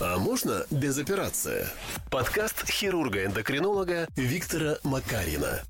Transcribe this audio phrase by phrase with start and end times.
[0.00, 1.66] А можно без операции?
[2.10, 5.62] Подкаст хирурга-эндокринолога Виктора Макарина.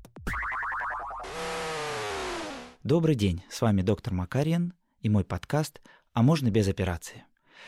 [2.83, 5.79] Добрый день, с вами доктор Макарин и мой подкаст
[6.13, 7.23] «А можно без операции?».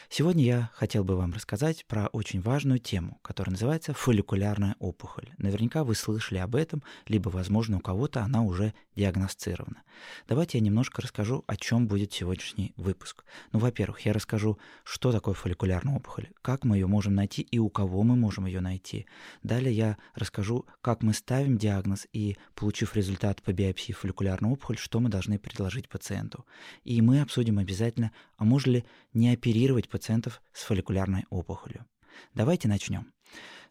[0.10, 5.30] Сегодня я хотел бы вам рассказать про очень важную тему, которая называется фолликулярная опухоль.
[5.38, 9.84] Наверняка вы слышали об этом, либо, возможно, у кого-то она уже диагностирована.
[10.28, 13.24] Давайте я немножко расскажу, о чем будет сегодняшний выпуск.
[13.52, 17.70] Ну, во-первых, я расскажу, что такое фолликулярная опухоль, как мы ее можем найти и у
[17.70, 19.06] кого мы можем ее найти.
[19.44, 25.00] Далее я расскажу, как мы ставим диагноз и, получив результат по биопсии фолликулярной опухоль, что
[25.00, 26.46] мы должны предложить пациенту.
[26.84, 31.86] И мы обсудим обязательно, а можно ли не оперировать пациентов с фолликулярной опухолью.
[32.34, 33.14] Давайте начнем.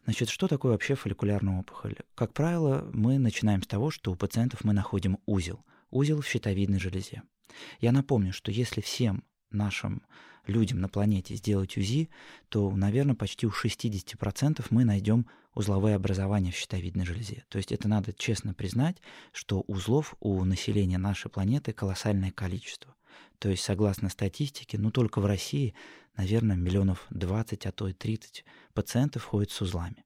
[0.05, 1.97] Значит, что такое вообще фолликулярная опухоль?
[2.15, 5.65] Как правило, мы начинаем с того, что у пациентов мы находим узел.
[5.91, 7.23] Узел в щитовидной железе.
[7.81, 10.03] Я напомню, что если всем нашим
[10.47, 12.09] людям на планете сделать УЗИ,
[12.49, 17.45] то, наверное, почти у 60% мы найдем узловые образования в щитовидной железе.
[17.49, 18.99] То есть это надо честно признать,
[19.33, 22.95] что узлов у населения нашей планеты колоссальное количество.
[23.39, 25.75] То есть, согласно статистике, ну только в России,
[26.17, 30.05] наверное, миллионов 20, а то и 30 пациентов ходят с узлами.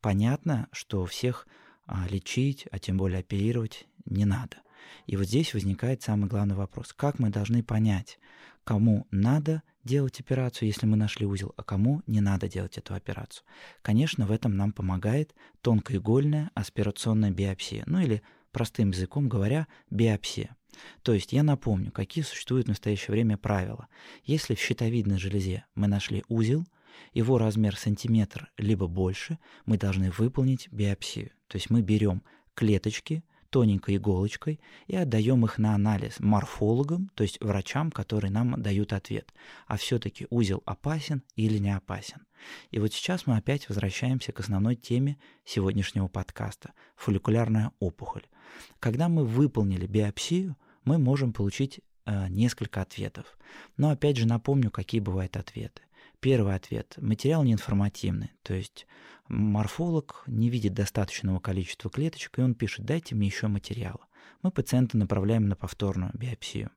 [0.00, 1.46] Понятно, что всех
[1.86, 4.58] а, лечить, а тем более оперировать не надо.
[5.06, 6.92] И вот здесь возникает самый главный вопрос.
[6.92, 8.18] Как мы должны понять,
[8.64, 13.44] кому надо делать операцию, если мы нашли узел, а кому не надо делать эту операцию?
[13.82, 20.56] Конечно, в этом нам помогает тонкоигольная аспирационная биопсия, ну или простым языком говоря, биопсия.
[21.02, 23.88] То есть я напомню, какие существуют в настоящее время правила.
[24.24, 26.66] Если в щитовидной железе мы нашли узел,
[27.12, 31.30] его размер сантиметр либо больше, мы должны выполнить биопсию.
[31.48, 32.22] То есть мы берем
[32.54, 34.58] клеточки тоненькой иголочкой
[34.88, 39.32] и отдаем их на анализ морфологам, то есть врачам, которые нам дают ответ,
[39.68, 42.26] а все-таки узел опасен или не опасен.
[42.72, 48.24] И вот сейчас мы опять возвращаемся к основной теме сегодняшнего подкаста– фолликулярная опухоль.
[48.80, 53.38] Когда мы выполнили биопсию, мы можем получить э, несколько ответов.
[53.76, 55.82] Но опять же напомню, какие бывают ответы.
[56.20, 56.94] Первый ответ.
[56.96, 58.86] Материал неинформативный, то есть
[59.28, 64.06] морфолог не видит достаточного количества клеточек, и он пишет, дайте мне еще материала.
[64.42, 66.70] Мы пациента направляем на повторную биопсию.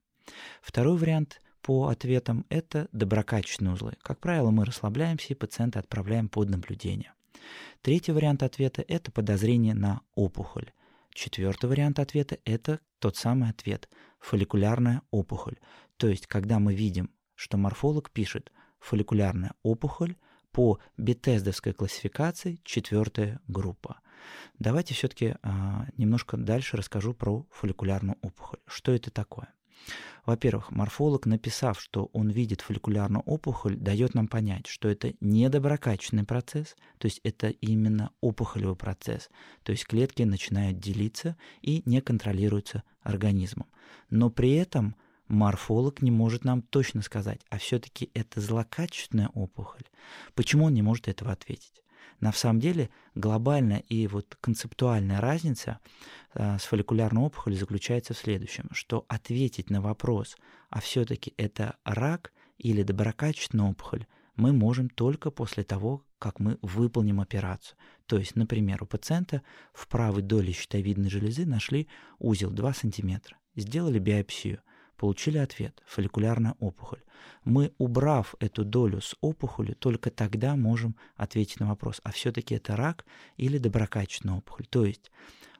[0.61, 3.93] Второй вариант по ответам– это доброкачественные узлы.
[4.01, 7.13] Как правило, мы расслабляемся и пациента отправляем под наблюдение.
[7.81, 10.71] Третий вариант ответа– это подозрение на опухоль.
[11.13, 15.57] Четвертый вариант ответа– это тот самый ответ– фолликулярная опухоль.
[15.97, 20.15] То есть, когда мы видим, что морфолог пишет фолликулярная опухоль
[20.51, 23.99] по бетездовской классификации четвертая группа.
[24.59, 28.59] Давайте все-таки а, немножко дальше расскажу про фолликулярную опухоль.
[28.65, 29.53] Что это такое?
[30.25, 36.25] Во-первых, морфолог, написав, что он видит фолликулярную опухоль, дает нам понять, что это не доброкачественный
[36.25, 39.29] процесс, то есть это именно опухолевый процесс,
[39.63, 43.67] то есть клетки начинают делиться и не контролируются организмом.
[44.09, 44.97] Но при этом
[45.29, 49.83] морфолог не может нам точно сказать, а все-таки это злокачественная опухоль.
[50.35, 51.81] Почему он не может этого ответить?
[52.19, 55.79] На самом деле глобальная и вот концептуальная разница
[56.33, 60.35] э, с фолликулярной опухолью заключается в следующем, что ответить на вопрос,
[60.69, 67.19] а все-таки это рак или доброкачественная опухоль, мы можем только после того, как мы выполним
[67.19, 67.77] операцию.
[68.05, 69.41] То есть, например, у пациента
[69.73, 74.61] в правой доле щитовидной железы нашли узел 2 см, сделали биопсию,
[74.97, 77.03] получили ответ– фолликулярная опухоль.
[77.43, 82.75] Мы, убрав эту долю с опухолью, только тогда можем ответить на вопрос, а все-таки это
[82.75, 83.05] рак
[83.37, 84.65] или доброкачественная опухоль.
[84.67, 85.11] То есть,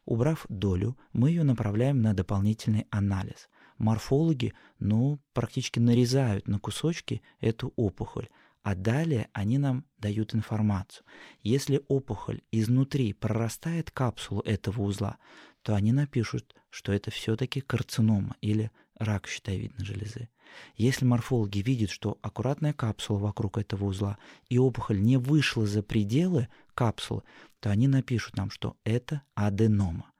[0.05, 3.49] убрав долю, мы ее направляем на дополнительный анализ.
[3.77, 8.27] Морфологи, ну, практически нарезают на кусочки эту опухоль,
[8.63, 11.05] а далее они нам дают информацию.
[11.41, 15.17] Если опухоль изнутри прорастает капсулу этого узла,
[15.61, 20.29] то они напишут, что это все-таки карцинома или рак щитовидной железы.
[20.75, 24.17] Если морфологи видят, что аккуратная капсула вокруг этого узла
[24.49, 27.23] и опухоль не вышла за пределы капсулы,
[27.59, 30.11] то они напишут нам, что это аденома.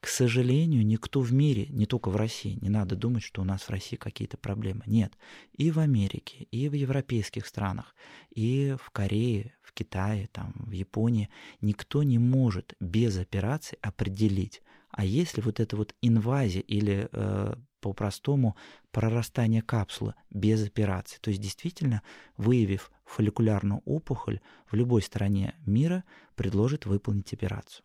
[0.00, 3.62] К сожалению, никто в мире, не только в России, не надо думать, что у нас
[3.62, 4.82] в России какие-то проблемы.
[4.86, 5.12] Нет.
[5.52, 7.94] И в Америке, и в европейских странах,
[8.30, 11.28] и в Корее, в Китае, там, в Японии
[11.60, 18.56] никто не может без операции определить, а если вот эта вот инвазия или э, по-простому
[18.90, 21.18] прорастание капсулы без операции.
[21.20, 22.02] То есть действительно,
[22.36, 24.40] выявив фолликулярную опухоль
[24.70, 26.04] в любой стране мира,
[26.34, 27.84] предложит выполнить операцию.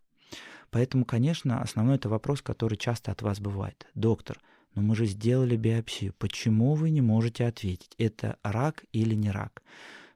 [0.70, 3.88] Поэтому, конечно, основной это вопрос, который часто от вас бывает.
[3.94, 4.40] Доктор,
[4.74, 9.64] но мы же сделали биопсию, почему вы не можете ответить, это рак или не рак?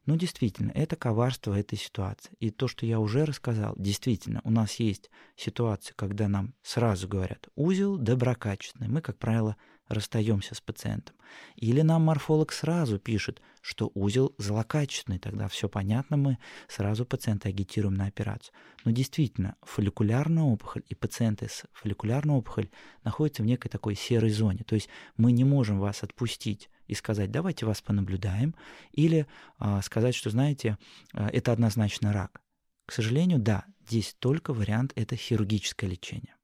[0.06, 2.32] Ну, действительно, это коварство этой ситуации.
[2.40, 7.48] И то, что я уже рассказал, действительно, у нас есть ситуации, когда нам сразу говорят
[7.56, 8.90] узел доброкачественный.
[8.90, 9.56] Мы, как правило,
[9.88, 11.16] расстаемся с пациентом.
[11.56, 16.38] Или нам морфолог сразу пишет, что узел злокачественный, тогда все понятно, мы
[16.68, 18.54] сразу пациента агитируем на операцию.
[18.86, 22.72] Но действительно, фолликулярная опухоль и пациенты с фолликулярной опухолью
[23.04, 24.64] находятся в некой такой серой зоне.
[24.66, 28.56] То есть мы не можем вас отпустить и сказать, давайте вас понаблюдаем,
[28.92, 29.28] или
[29.58, 30.78] а, сказать, что, знаете,
[31.14, 32.42] а, это однозначно рак.
[32.86, 36.36] К сожалению, да, здесь только вариант– это хирургическое лечение.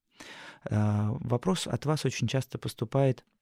[0.70, 3.26] А, вопрос от вас очень часто поступает–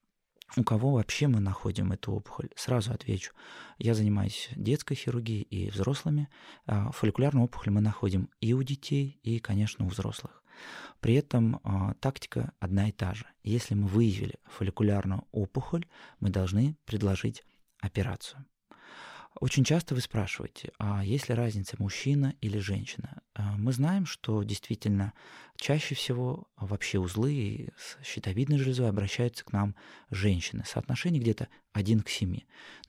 [0.55, 2.49] у кого вообще мы находим эту опухоль?
[2.55, 3.31] Сразу отвечу.
[3.79, 6.29] Я занимаюсь детской хирургией и взрослыми.
[6.67, 10.42] А, фолликулярную опухоль мы находим и у детей, и, конечно, у взрослых.
[10.99, 13.25] При этом э, тактика одна и та же.
[13.43, 15.85] Если мы выявили фолликулярную опухоль,
[16.19, 17.43] мы должны предложить
[17.79, 18.45] операцию.
[19.39, 23.21] Очень часто вы спрашиваете, а есть ли разница мужчина или женщина?
[23.33, 25.13] А, мы знаем, что действительно
[25.55, 29.75] чаще всего вообще узлы с щитовидной железой обращаются к нам
[30.11, 30.63] женщины.
[30.65, 32.39] Соотношение где-то 1 к 7.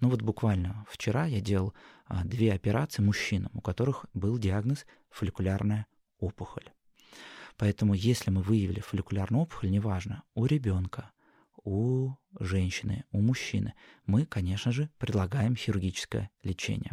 [0.01, 1.73] Ну вот буквально вчера я делал
[2.07, 5.87] а, две операции мужчинам, у которых был диагноз фолликулярная
[6.19, 6.71] опухоль.
[7.57, 11.13] Поэтому если мы выявили фолликулярную опухоль, неважно, у ребенка,
[11.63, 13.75] у женщины, у мужчины,
[14.07, 16.93] мы, конечно же, предлагаем хирургическое лечение.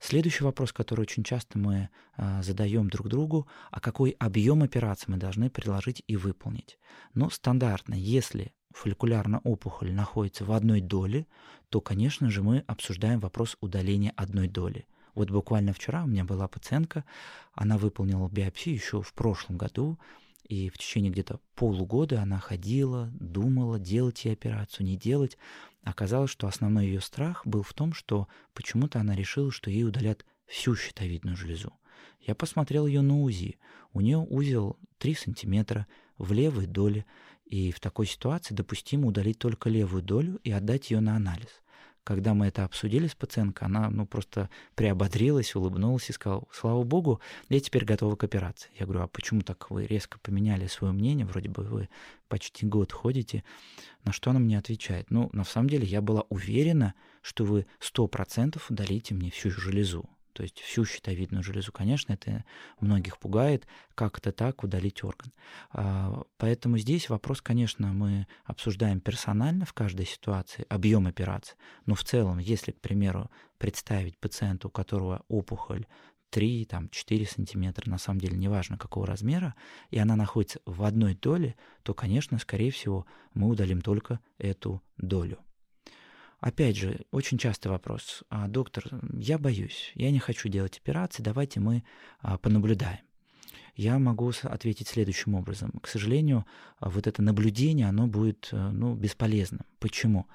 [0.00, 5.16] Следующий вопрос, который очень часто мы э, задаем друг другу, а какой объем операции мы
[5.16, 6.78] должны предложить и выполнить.
[7.14, 11.26] Но стандартно, если фолликулярная опухоль находится в одной доле,
[11.68, 14.86] то, конечно же, мы обсуждаем вопрос удаления одной доли.
[15.14, 17.04] Вот буквально вчера у меня была пациентка,
[17.52, 19.98] она выполнила биопсию еще в прошлом году,
[20.44, 25.36] и в течение где-то полугода она ходила, думала, делать ей операцию, не делать.
[25.82, 30.24] Оказалось, что основной ее страх был в том, что почему-то она решила, что ей удалят
[30.46, 31.74] всю щитовидную железу.
[32.20, 33.58] Я посмотрел ее на УЗИ.
[33.92, 37.04] У нее узел 3 сантиметра в левой доле,
[37.44, 41.62] и в такой ситуации допустимо удалить только левую долю и отдать ее на анализ.
[42.08, 47.20] Когда мы это обсудили с пациенткой, она ну, просто приободрилась, улыбнулась и сказала, слава богу,
[47.50, 48.70] я теперь готова к операции.
[48.78, 51.26] Я говорю, а почему так вы резко поменяли свое мнение?
[51.26, 51.90] Вроде бы вы
[52.28, 53.44] почти год ходите.
[54.04, 55.10] На что она мне отвечает?
[55.10, 60.08] Ну, на самом деле я была уверена, что вы 100% удалите мне всю железу
[60.38, 61.72] то есть всю щитовидную железу.
[61.72, 62.44] Конечно, это
[62.78, 65.32] многих пугает, как это так, удалить орган.
[65.72, 71.56] А, поэтому здесь вопрос, конечно, мы обсуждаем персонально в каждой ситуации, объем операции,
[71.86, 75.86] но в целом, если, к примеру, представить пациента, у которого опухоль
[76.30, 79.56] 3, там, 4 сантиметра, на самом деле неважно какого размера,
[79.90, 85.40] и она находится в одной доле, то, конечно, скорее всего, мы удалим только эту долю.
[86.40, 88.22] Опять же, очень частый вопрос.
[88.30, 91.82] А, доктор, я боюсь, я не хочу делать операции, давайте мы
[92.20, 93.00] а, понаблюдаем.
[93.74, 95.72] Я могу ответить следующим образом.
[95.82, 96.46] К сожалению,
[96.78, 99.62] а, вот это наблюдение, оно будет э, ну, бесполезным.
[99.78, 100.26] Почему?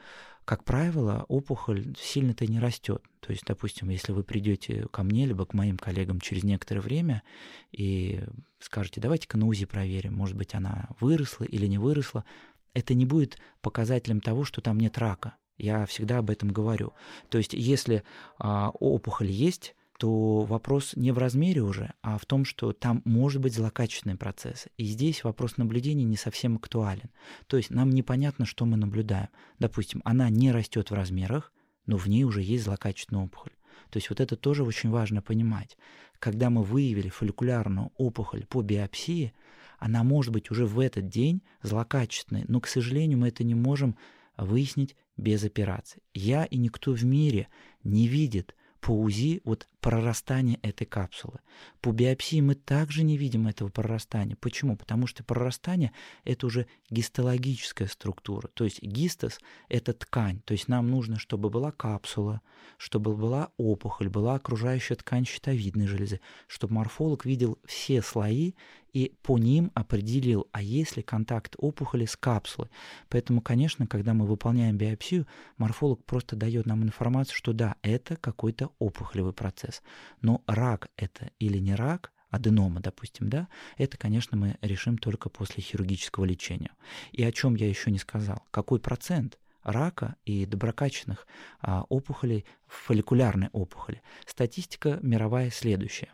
[0.45, 3.01] Как правило, опухоль сильно-то не растет.
[3.21, 7.23] То есть, допустим, если вы придете ко мне, либо к моим коллегам через некоторое время
[7.71, 8.23] и
[8.59, 12.25] скажете, давайте-ка на УЗИ проверим, может быть, она выросла или не выросла,
[12.73, 15.35] это не будет показателем того, что там нет рака.
[15.63, 16.92] Я всегда об этом говорю.
[17.30, 18.04] То есть, если
[18.38, 23.41] а, опухоль есть, то вопрос не в размере уже, а в том, что там может
[23.41, 24.67] быть злокачественный процесс.
[24.75, 27.10] И здесь вопрос наблюдения не совсем актуален.
[27.48, 29.29] То есть нам непонятно, что мы наблюдаем.
[29.58, 31.53] Допустим, она не растет в размерах,
[31.86, 33.53] но в ней уже есть злокачественная опухоль.
[33.89, 35.77] То есть вот это тоже очень важно понимать.
[36.20, 39.32] Когда мы выявили фолликулярную опухоль по биопсии,
[39.79, 43.96] она может быть уже в этот день злокачественной, но, к сожалению, мы это не можем
[44.37, 46.01] выяснить без операции.
[46.13, 47.47] Я и никто в мире
[47.83, 51.39] не видит по УЗИ вот прорастание этой капсулы.
[51.79, 54.35] По биопсии мы также не видим этого прорастания.
[54.35, 54.75] Почему?
[54.75, 55.93] Потому что прорастание–
[56.25, 58.49] это уже гистологическая структура.
[58.49, 60.41] То есть гистос– это ткань.
[60.41, 62.41] То есть нам нужно, чтобы была капсула,
[62.77, 68.53] чтобы была опухоль, была окружающая ткань щитовидной железы, чтобы морфолог видел все слои
[68.93, 72.69] и по ним определил, а есть ли контакт опухоли с капсулой.
[73.09, 78.71] Поэтому, конечно, когда мы выполняем биопсию, морфолог просто дает нам информацию, что да, это какой-то
[78.79, 79.81] опухолевый процесс.
[80.21, 83.47] Но рак это или не рак, аденома, допустим, да,
[83.77, 86.71] это, конечно, мы решим только после хирургического лечения.
[87.12, 88.43] И о чем я еще не сказал.
[88.50, 91.27] Какой процент рака и доброкачественных
[91.62, 94.01] а, опухолей, фолликулярной опухоли?
[94.25, 96.12] Статистика мировая следующая.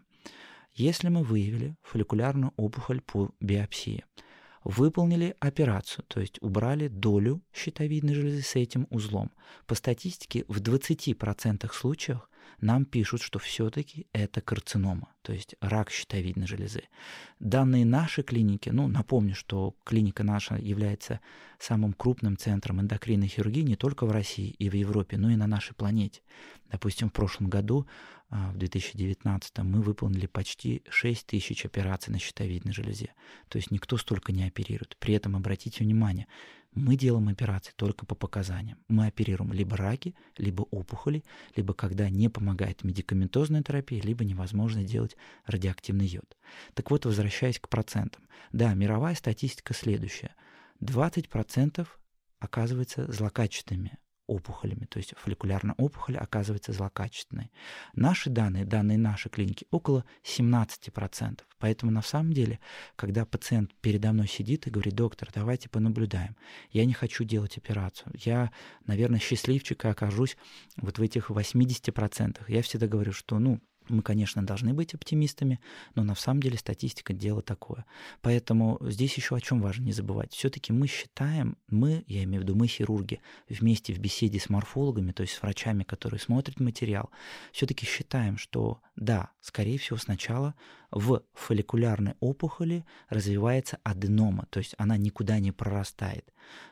[0.80, 4.06] Если мы выявили фолликулярную опухоль по биопсии,
[4.64, 9.30] выполнили операцию, то есть убрали долю щитовидной железы с этим узлом,
[9.66, 12.29] по статистике в 20% случаях
[12.62, 16.84] нам пишут, что все-таки это карцинома, то есть рак щитовидной железы.
[17.40, 21.20] Данные нашей клиники, ну, напомню, что клиника наша является
[21.60, 25.48] самым крупным центром эндокринной хирургии не только в России и в Европе, но и на
[25.48, 26.22] нашей планете.
[26.72, 27.88] Допустим, в прошлом году,
[28.32, 33.14] а, в 2019, мы выполнили почти 6 тысяч операций на щитовидной железе.
[33.48, 34.98] То есть никто столько не оперирует.
[35.00, 36.28] При этом, обратите внимание,
[36.74, 38.78] мы делаем операции только по показаниям.
[38.88, 41.24] Мы оперируем либо раки, либо опухоли,
[41.56, 46.38] либо когда не помогает медикаментозная терапия, либо невозможно делать радиоактивный йод.
[46.76, 48.28] Так вот, возвращаясь к процентам.
[48.52, 50.36] Да, мировая статистика следующая.
[50.82, 51.88] 20%
[52.40, 53.98] оказывается злокачественными
[54.30, 57.52] опухолями, то есть фолликулярная опухоль оказывается злокачественной.
[57.94, 61.40] Наши данные, данные нашей клиники, около 17%.
[61.58, 62.60] Поэтому на самом деле,
[62.96, 66.36] когда пациент передо мной сидит и говорит, доктор, давайте понаблюдаем,
[66.72, 68.52] я не хочу делать операцию, я,
[68.86, 70.38] наверное, счастливчик и окажусь
[70.78, 72.40] вот в этих 80%.
[72.48, 73.60] Я всегда говорю, что, ну,
[73.90, 75.60] мы, конечно, должны быть оптимистами,
[75.96, 77.86] но на самом деле статистика дело такое.
[78.22, 80.34] Поэтому здесь еще о чем важно не забывать.
[80.34, 85.12] Все-таки мы считаем, мы, я имею в виду мы, хирурги, вместе в беседе с морфологами,
[85.12, 87.10] то есть с врачами, которые смотрят материал,
[87.52, 90.56] все-таки считаем, что да, скорее всего, сначала
[90.92, 96.26] в фолликулярной опухоли развивается аденома, то есть она никуда не прорастает.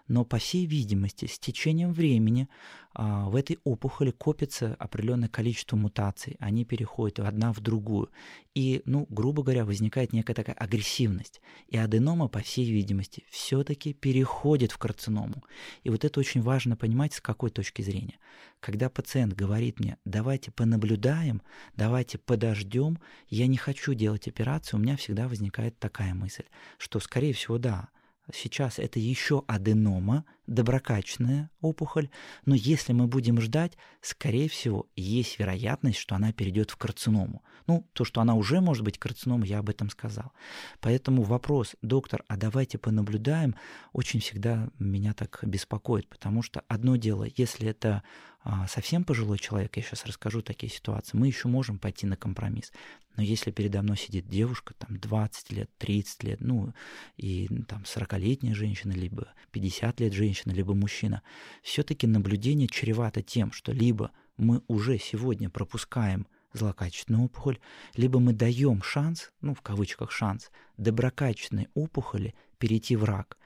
[0.08, 2.48] Но, по всей видимости, с течением времени
[2.94, 8.10] а, в этой опухоли копится определенное количество мутаций, они переходят одна в другую.
[8.56, 11.42] И, ну, грубо говоря, возникает некая такая агрессивность.
[11.68, 15.44] И аденома, по всей видимости, все-таки переходит в карциному.
[15.84, 18.18] И вот это очень важно понимать с какой точки зрения.
[18.60, 21.42] Когда пациент говорит мне, давайте понаблюдаем,
[21.76, 26.46] давайте подождем, я не хочу делать операцию, у меня всегда возникает такая мысль,
[26.78, 27.90] что, скорее всего, да,
[28.34, 32.10] сейчас это еще аденома, доброкачественная опухоль,
[32.46, 37.44] но если мы будем ждать, скорее всего, есть вероятность, что она перейдет в карциному.
[37.68, 40.32] Ну, то, что она уже может быть карциномой, я об этом сказал.
[40.80, 43.56] Поэтому вопрос, доктор, а давайте понаблюдаем,
[43.92, 48.04] очень всегда меня так беспокоит, потому что одно дело, если это
[48.44, 52.72] а, совсем пожилой человек, я сейчас расскажу такие ситуации, мы еще можем пойти на компромисс.
[53.18, 56.74] Но если передо мной сидит девушка, там 20 лет, 30 лет, ну,
[57.18, 61.24] и там 40-летняя женщина, либо 50 лет женщина, либо мужчина,
[61.64, 67.60] все-таки наблюдение чревато тем, что либо мы уже сегодня пропускаем злокачественную опухоль,
[67.96, 73.38] либо мы даем шанс, ну, в кавычках шанс, доброкачественной опухоли перейти в рак.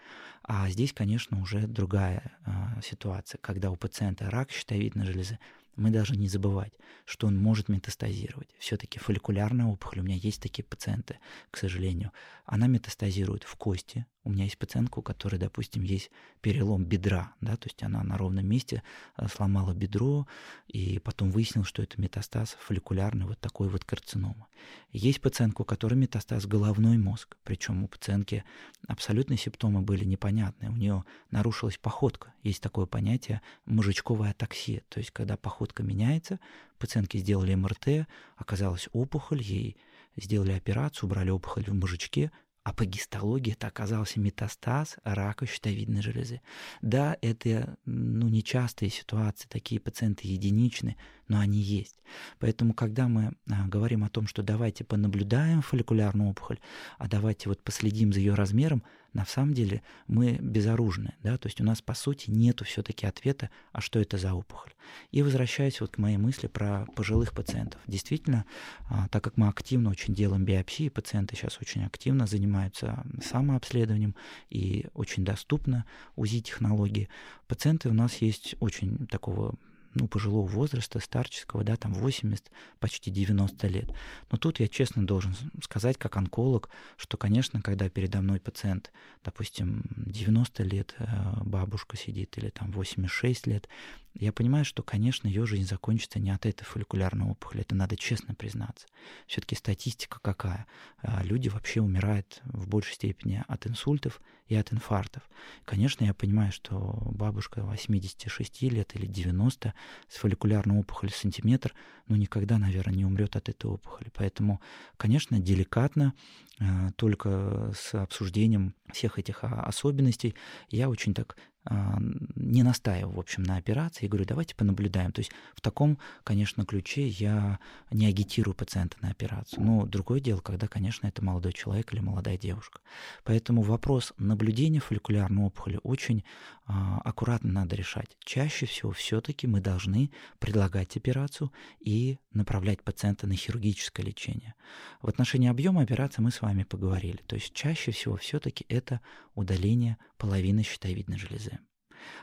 [0.44, 5.40] А здесь, конечно, уже другая э, ситуация, когда у пациента рак щитовидной железы,
[5.76, 6.74] мы должны не забывать,
[7.06, 8.50] что он может метастазировать.
[8.60, 12.12] Все-таки фолликулярная опухоль, у меня есть такие пациенты, к сожалению,
[12.46, 14.06] она метастазирует в кости.
[14.24, 16.12] У меня есть пациентка, у которой, допустим, есть
[16.42, 18.84] перелом бедра, да, то есть она на ровном месте
[19.18, 20.28] э, сломала бедро,
[20.68, 24.48] и потом выяснил, что это метастаз фолликулярный, вот такой вот карцинома.
[24.92, 28.44] Есть пациентка, у которой метастаз головной мозг, причем у пациентки
[28.88, 30.70] абсолютные симптомы были непонятные.
[30.70, 32.34] У нее нарушилась походка.
[32.44, 36.40] Есть такое понятие мужичковая атаксия, то есть когда походка меняется,
[36.78, 39.78] пациентке сделали МРТ, оказалась опухоль, ей
[40.18, 42.32] сделали операцию, убрали опухоль в мужичке,
[42.64, 46.42] а по гистологии это оказался метастаз рака щитовидной железы.
[46.82, 50.96] Да, это ну, нечастые ситуации, такие пациенты единичны,
[51.32, 51.96] но они есть.
[52.40, 56.60] Поэтому, когда мы а, говорим о том, что давайте понаблюдаем фолликулярную опухоль,
[56.98, 58.84] а давайте вот последим за ее размером,
[59.14, 63.50] на самом деле мы безоружны, да, то есть у нас по сути нету все-таки ответа,
[63.72, 64.74] а что это за опухоль.
[65.12, 67.80] И возвращаясь вот к моей мысли про пожилых пациентов.
[67.88, 68.46] Действительно,
[68.90, 74.16] а, так как мы активно очень делаем биопсии, пациенты сейчас очень активно занимаются самообследованием
[74.50, 75.86] и очень доступно
[76.18, 77.08] УЗИ-технологии,
[77.48, 79.56] пациенты у нас есть очень такого
[79.94, 83.94] ну, пожилого возраста, старческого, да, там 80, почти 90 лет.
[84.32, 88.92] Но тут я честно должен сказать, как онколог, что, конечно, когда передо мной пациент,
[89.24, 91.06] допустим, 90 лет э,
[91.44, 93.68] бабушка сидит или там 86 лет,
[94.14, 98.36] я понимаю, что, конечно, ее жизнь закончится не от этой фолликулярной опухоли, это надо честно
[98.36, 98.88] признаться.
[99.26, 100.68] Все-таки статистика какая?
[101.02, 105.24] А, люди вообще умирают в большей степени от инсультов и от инфарктов.
[105.64, 109.74] Конечно, я понимаю, что бабушка 86 лет или 90
[110.10, 111.74] с фолликулярной опухолью сантиметр,
[112.08, 114.12] ну, никогда, наверное, не умрет от этой опухоли.
[114.14, 114.60] Поэтому,
[114.98, 116.14] конечно, деликатно,
[116.60, 120.36] а, только с обсуждением всех этих а, особенностей,
[120.70, 121.38] я очень так
[121.70, 125.12] не настаиваю, в общем, на операции, и говорю, давайте понаблюдаем.
[125.12, 127.60] То есть в таком, конечно, ключе я
[127.92, 129.64] не агитирую пациента на операцию.
[129.64, 132.82] Но другое дело, когда, конечно, это молодой человек или молодая девушка.
[133.24, 136.24] Поэтому вопрос наблюдения фолликулярной опухоли очень
[136.66, 138.18] а, аккуратно надо решать.
[138.24, 144.56] Чаще всего все-таки мы должны предлагать операцию и направлять пациента на хирургическое лечение.
[145.02, 147.22] В отношении объема операции мы с вами поговорили.
[147.28, 149.02] То есть чаще всего все-таки это
[149.36, 151.60] удаление половины щитовидной железы.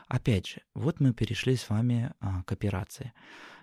[0.07, 3.13] Опять же, вот мы перешли с вами а, к операции.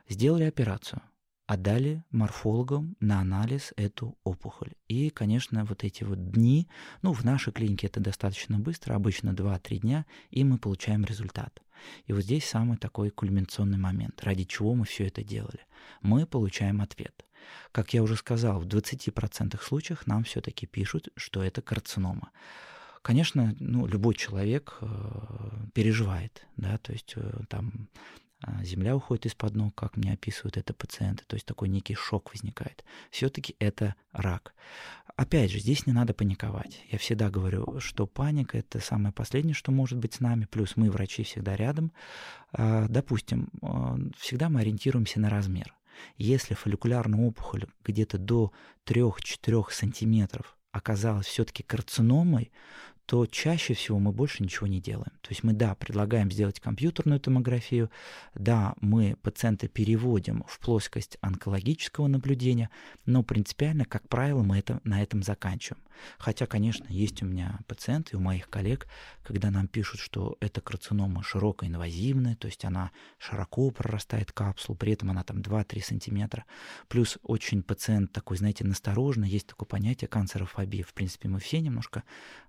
[0.08, 1.02] Сделали операцию,
[1.46, 4.73] отдали морфологам на анализ эту опухоль.
[4.88, 6.68] И, конечно, вот эти вот дни,
[7.02, 11.62] ну, в нашей клинике это достаточно быстро, обычно 2-3 дня, и мы получаем результат.
[12.06, 15.61] И вот здесь самый такой кульминационный момент, ради чего мы все это делали.
[16.02, 17.25] Мы получаем ответ.
[17.73, 22.30] Как я уже сказал, в 20% случаях нам все-таки пишут, что это карцинома.
[23.03, 24.87] Конечно, ну, любой человек э,
[25.75, 27.88] переживает, да, то есть э, там
[28.47, 32.33] э, земля уходит из-под ног, как мне описывают это пациенты, то есть такой некий шок
[32.33, 32.85] возникает.
[33.11, 34.55] Все-таки это рак.
[35.15, 36.83] Опять же, здесь не надо паниковать.
[36.91, 40.91] Я всегда говорю, что паника– это самое последнее, что может быть с нами, плюс мы,
[40.91, 41.93] врачи, всегда рядом.
[42.53, 43.49] А, допустим,
[44.19, 45.75] всегда мы ориентируемся на размер.
[46.19, 48.53] Если фолликулярная опухоль где-то до
[48.85, 52.50] 3-4 сантиметров оказалась все-таки карциномой,
[53.06, 55.12] то чаще всего мы больше ничего не делаем.
[55.23, 57.90] То есть мы, да, предлагаем сделать компьютерную томографию,
[58.35, 62.68] да, мы пациента переводим в плоскость онкологического наблюдения,
[63.04, 65.83] но принципиально, как правило, мы это, на этом заканчиваем.
[66.19, 68.87] Хотя, конечно, есть у меня пациенты, у моих коллег,
[69.23, 75.11] когда нам пишут, что эта карцинома широкоинвазивная, то есть она широко прорастает капсулу, при этом
[75.11, 76.45] она там 2-3 сантиметра.
[76.88, 80.83] Плюс очень пациент такой, знаете, насторожный, есть такое понятие канцерофобии.
[80.83, 82.05] В принципе, мы все немножко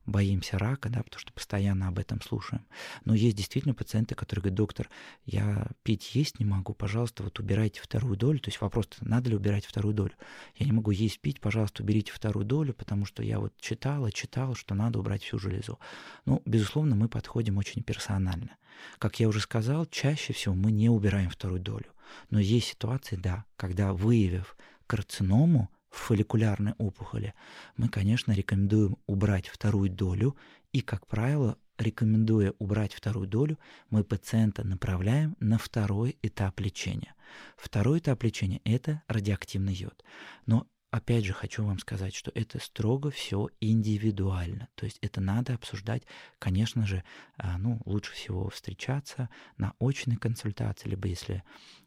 [0.06, 2.66] боимся рака, да, потому что постоянно об этом слушаем.
[3.06, 4.90] Но есть действительно пациенты, которые говорят, доктор,
[5.26, 8.40] я пить есть не могу, пожалуйста, вот убирайте вторую долю.
[8.40, 10.14] То есть вопрос, надо ли убирать вторую долю?
[10.56, 14.56] Я не могу есть, пить, пожалуйста, уберите вторую долю, потому что я вот читала, читала,
[14.56, 15.80] что надо убрать всю железу.
[16.26, 18.58] Ну, безусловно, мы подходим очень персонально.
[19.00, 21.92] Как я уже сказал, чаще всего мы не убираем вторую долю.
[22.30, 27.34] Но есть ситуации, да, когда выявив карциному в фолликулярной опухоли,
[27.76, 30.38] мы, конечно, рекомендуем убрать вторую долю
[30.72, 37.14] и, как правило, рекомендуя убрать вторую долю, мы пациента направляем на второй этап лечения.
[37.56, 40.04] Второй этап лечения– это радиоактивный йод.
[40.46, 44.70] Но Опять же, хочу вам сказать, что это строго все индивидуально.
[44.76, 46.04] То есть это надо обсуждать,
[46.40, 47.04] конечно же,
[47.38, 51.44] а, ну, лучше всего встречаться на очной консультации, либо если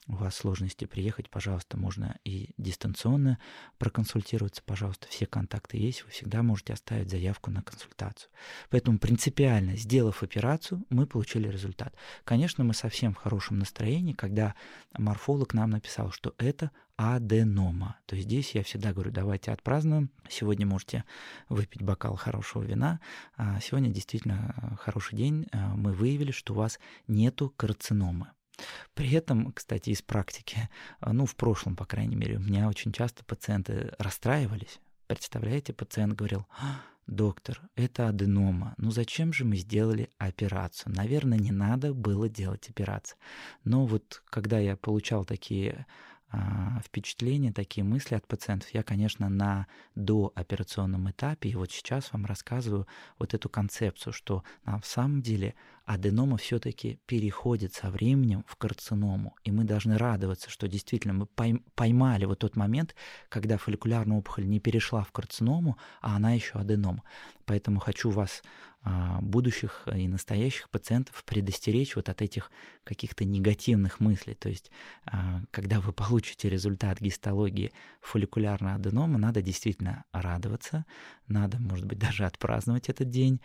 [0.06, 3.38] у вас сложности приехать, пожалуйста, можно и дистанционно
[3.78, 8.30] проконсультироваться, пожалуйста, все контакты есть, вы всегда можете оставить заявку на консультацию.
[8.70, 11.94] Поэтому принципиально, сделав операцию, мы получили результат.
[12.24, 14.54] Конечно, мы совсем в хорошем настроении, когда
[14.98, 17.96] морфолог нам написал, что это аденома.
[18.06, 20.10] То есть здесь я всегда говорю, давайте отпразднуем.
[20.28, 21.04] Сегодня можете
[21.48, 23.00] выпить бокал хорошего вина.
[23.36, 25.46] А сегодня действительно хороший день.
[25.52, 28.28] А, мы выявили, что у вас нету карциномы.
[28.94, 30.68] При этом, кстати, из практики,
[31.00, 34.80] а, ну, в прошлом, по крайней мере, у меня очень часто пациенты расстраивались.
[35.06, 40.94] Представляете, пациент говорил, «А, доктор, это аденома, ну зачем же мы сделали операцию?
[40.94, 43.18] Наверное, не надо было делать операцию.
[43.64, 45.86] Но вот когда я получал такие
[46.32, 52.24] а, впечатления, такие мысли от пациентов, я, конечно, на дооперационном этапе, и вот сейчас вам
[52.24, 52.86] рассказываю
[53.18, 59.34] вот эту концепцию, что на самом деле аденома все-таки переходит со временем в карциному.
[59.44, 62.94] И мы должны радоваться, что действительно мы поймали вот тот момент,
[63.28, 67.02] когда фолликулярная опухоль не перешла в карциному, а она еще аденом.
[67.44, 68.42] Поэтому хочу вас
[68.82, 72.50] а, будущих и настоящих пациентов предостеречь вот от этих
[72.82, 74.34] каких-то негативных мыслей.
[74.34, 74.70] То есть,
[75.04, 80.86] а, когда вы получите результат гистологии фолликулярного аденома, надо действительно радоваться,
[81.28, 83.42] надо, может быть, даже отпраздновать этот день.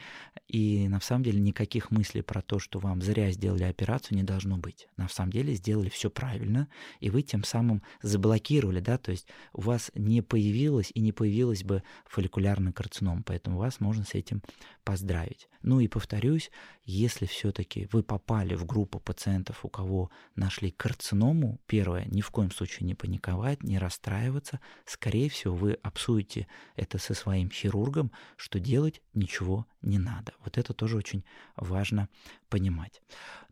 [0.48, 4.58] И на самом деле никаких мыслей про то, что вам зря сделали операцию, не должно
[4.58, 4.88] быть.
[4.98, 6.67] На самом деле сделали все правильно,
[7.00, 11.63] и вы тем самым заблокировали, да, то есть у вас не появилось и не появилось
[11.63, 14.41] бы фолликулярный карцином, поэтому вас можно с этим
[14.84, 15.50] поздравить.
[15.63, 16.52] Ну и повторюсь,
[16.84, 22.52] если все-таки вы попали в группу пациентов, у кого нашли карциному, первое, ни в коем
[22.52, 29.02] случае не паниковать, не расстраиваться, скорее всего, вы обсудите это со своим хирургом, что делать
[29.15, 30.34] ничего не надо.
[30.43, 31.24] Вот это тоже очень
[31.56, 32.10] важно
[32.49, 33.01] понимать.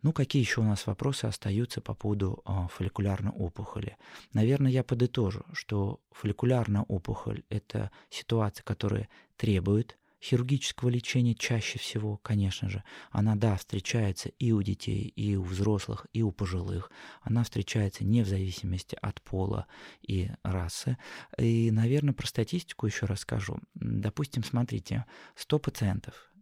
[0.02, 3.96] Ну, какие еще у нас вопросы остаются по поводу э, фолликулярной опухоли?
[4.32, 12.70] Наверное, я подытожу, что фолликулярная опухоль– это ситуация, которая требует хирургического лечения чаще всего, конечно
[12.70, 16.90] же, она, да, встречается и у детей, и у взрослых, и у пожилых.
[17.20, 19.66] Она встречается не в зависимости от пола
[20.00, 20.96] и расы.
[21.38, 23.58] И, наверное, про статистику еще расскажу.
[23.74, 25.04] Допустим, смотрите,
[25.36, 26.33] 100 пациентов, а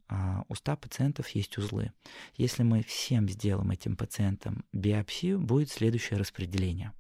[0.49, 1.93] у 100 пациентов есть узлы.
[2.37, 6.93] Если мы всем сделаем этим пациентам биопсию, будет следующее распределение.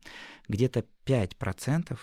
[0.48, 1.98] Где-то 5%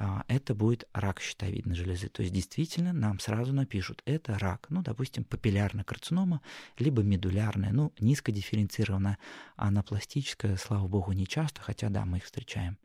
[0.00, 2.08] а, это будет рак щитовидной железы.
[2.08, 6.40] То есть действительно нам сразу напишут, это рак, ну, допустим, папиллярная карцинома,
[6.78, 9.18] либо медулярная, ну, низкодифференцированная,
[9.56, 12.78] анапластическая, слава богу, не часто, хотя да, мы их встречаем.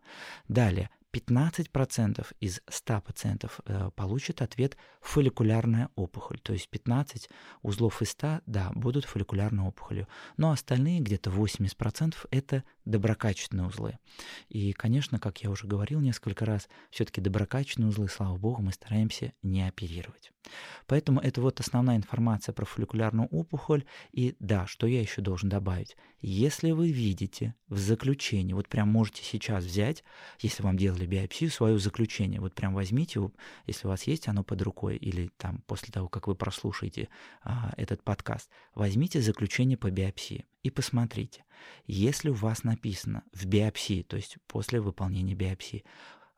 [0.48, 6.40] Далее, 15% из 100 пациентов э, получат ответ фолликулярная опухоль.
[6.40, 7.30] То есть 15
[7.62, 10.08] узлов из 100, да, будут фолликулярной опухолью.
[10.38, 14.00] Но остальные, где-то 80%, это доброкачественные узлы.
[14.50, 19.34] И, конечно, как я уже говорил несколько раз, все-таки доброкачественные узлы, слава богу, мы стараемся
[19.44, 20.32] не оперировать.
[20.88, 23.86] Поэтому это вот основная информация про фолликулярную опухоль.
[24.12, 25.96] И да, что я еще должен добавить?
[26.22, 30.04] Если вы видите в заключении, вот прям можете сейчас взять,
[30.40, 33.20] если вам делали биопсию, свое заключение, вот прям возьмите,
[33.66, 37.10] если у вас есть оно под рукой, или там после того, как вы прослушаете
[37.44, 41.46] а, этот подкаст, возьмите заключение по биопсии и посмотрите.
[41.86, 45.84] Если у вас написано в биопсии, то есть после выполнения биопсии,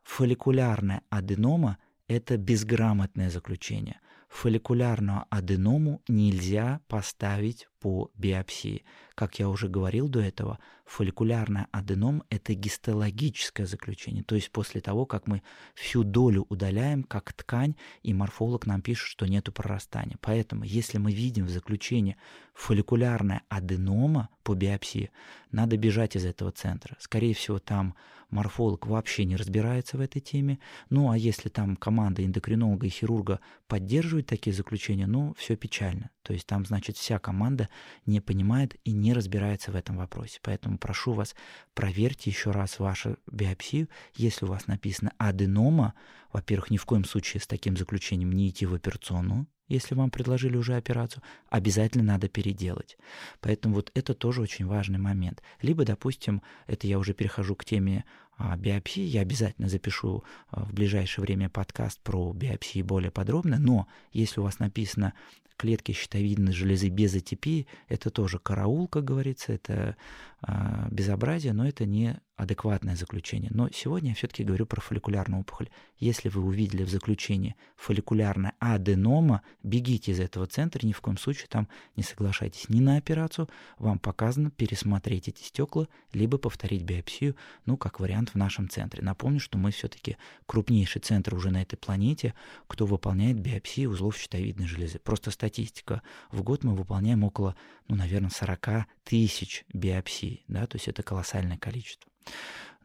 [0.03, 3.99] фолликулярная аденома– это безграмотное заключение.
[4.35, 8.83] Фолликулярную аденому нельзя поставить по биопсии.
[9.15, 15.05] Как я уже говорил до этого, фолликулярная аденом– это гистологическое заключение, то есть после того,
[15.05, 15.41] как мы
[15.73, 20.17] всю долю удаляем, как ткань, и морфолог нам пишет, что нету прорастания.
[20.19, 22.17] Поэтому, если мы видим в заключении
[22.53, 25.11] фолликулярная аденома по биопсии,
[25.51, 26.97] надо бежать из этого центра.
[26.99, 27.95] Скорее всего, там
[28.29, 30.59] морфолог вообще не разбирается в этой теме.
[30.89, 36.11] Ну, а если там команда эндокринолога и хирурга поддерживает такие заключения, ну, все печально.
[36.21, 37.69] То есть там, значит, вся команда
[38.05, 40.39] не понимает и не разбирается в этом вопросе.
[40.41, 41.35] Поэтому прошу вас,
[41.73, 43.89] проверьте еще раз вашу биопсию.
[44.15, 45.93] Если у вас написано аденома,
[46.31, 50.57] во-первых, ни в коем случае с таким заключением не идти в операционную, если вам предложили
[50.57, 52.97] уже операцию, обязательно надо переделать.
[53.41, 55.41] Поэтому вот это тоже очень важный момент.
[55.61, 58.05] Либо, допустим, это я уже перехожу к теме
[58.37, 63.87] а, биопсии, я обязательно запишу а, в ближайшее время подкаст про биопсии более подробно, но
[64.11, 65.13] если у вас написано
[65.57, 69.95] клетки щитовидной железы без атипии, это тоже караул, как говорится, это
[70.45, 73.49] э, безобразие, но это не адекватное заключение.
[73.53, 75.69] Но сегодня я все-таки говорю про фолликулярную опухоль.
[75.97, 81.47] Если вы увидели в заключении фолликулярная аденома, бегите из этого центра, ни в коем случае
[81.49, 87.77] там не соглашайтесь ни на операцию, вам показано пересмотреть эти стекла, либо повторить биопсию, ну,
[87.77, 89.01] как вариант в нашем центре.
[89.01, 92.33] Напомню, что мы все-таки крупнейший центр уже на этой планете,
[92.67, 94.99] кто выполняет биопсии узлов щитовидной железы.
[94.99, 96.01] Просто статистика.
[96.31, 97.55] В год мы выполняем около,
[97.87, 102.11] ну, наверное, 40 тысяч биопсий, да, то есть это колоссальное количество.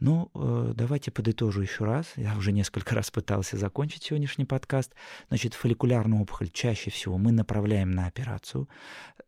[0.01, 2.13] Ну, э, давайте подытожу еще раз.
[2.17, 4.95] Я уже несколько раз пытался закончить сегодняшний подкаст.
[5.29, 8.67] Значит, фолликулярную опухоль чаще всего мы направляем на операцию.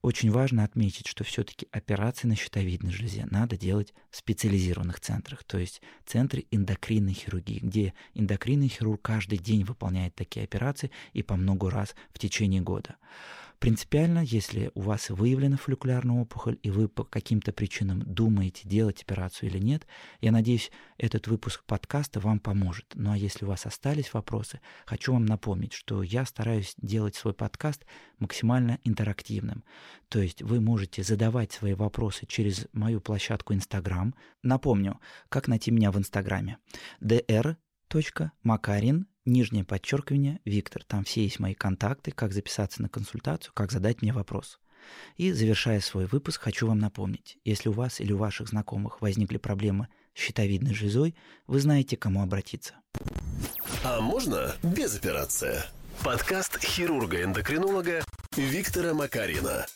[0.01, 5.59] Очень важно отметить, что все-таки операции на щитовидной железе надо делать в специализированных центрах, то
[5.59, 11.71] есть центры эндокринной хирургии, где эндокринный хирург каждый день выполняет такие операции и по много
[11.71, 12.97] раз в течение года.
[13.63, 19.51] Принципиально, если у вас выявлена фолликулярная опухоль, и вы по каким-то причинам думаете, делать операцию
[19.51, 19.87] или нет,
[20.21, 22.87] я надеюсь, этот выпуск подкаста вам поможет.
[22.95, 27.35] Ну а если у вас остались вопросы, хочу вам напомнить, что я стараюсь делать свой
[27.35, 27.87] подкаст
[28.19, 29.63] максимально интерактивным.
[30.09, 34.17] То есть вы можете задавать свои вопросы через мою площадку Instagram.
[34.43, 34.99] Напомню,
[35.29, 36.59] как найти меня в Инстаграме.
[37.01, 40.85] dr.makarin нижнее подчеркивание, Виктор.
[40.85, 44.59] Там все есть мои контакты, как записаться на консультацию, как задать мне вопрос.
[45.17, 49.37] И завершая свой выпуск, хочу вам напомнить, если у вас или у ваших знакомых возникли
[49.37, 51.15] проблемы с щитовидной железой,
[51.47, 52.75] вы знаете, к кому обратиться.
[53.85, 55.63] А можно без операции?
[56.03, 58.05] Подкаст хирурга-эндокринолога
[58.37, 59.67] Виктора Макарина.